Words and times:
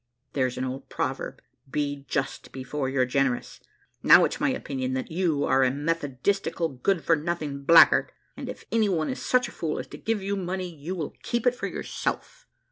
There's 0.33 0.57
an 0.57 0.63
old 0.65 0.89
proverb 0.89 1.43
Be 1.69 2.05
just 2.09 2.51
before 2.51 2.89
you're 2.89 3.05
generous. 3.05 3.59
Now, 4.01 4.25
it's 4.25 4.39
my 4.41 4.49
opinion, 4.49 4.93
that 4.95 5.11
you 5.11 5.43
are 5.45 5.63
a 5.63 5.69
methodistical, 5.69 6.69
good 6.81 7.03
for 7.03 7.15
nothing 7.15 7.65
blackguard; 7.65 8.11
and 8.35 8.49
if 8.49 8.65
any 8.71 8.89
one 8.89 9.11
is 9.11 9.21
such 9.21 9.47
a 9.47 9.51
fool 9.51 9.77
as 9.77 9.85
to 9.89 9.99
give 9.99 10.23
you 10.23 10.35
money, 10.35 10.75
you 10.75 10.95
will 10.95 11.13
keep 11.21 11.45
it 11.45 11.53
for 11.53 11.67
yourself." 11.67 12.47